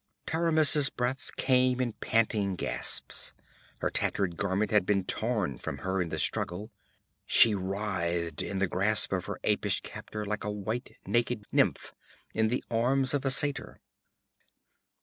[0.25, 3.35] Taramis's breath came in panting gasps;
[3.81, 6.71] her tattered garment had been torn from her in the struggle.
[7.27, 11.93] She writhed in the grasp of her apish captor like a white, naked nymph
[12.33, 13.79] in the arms of a satyr.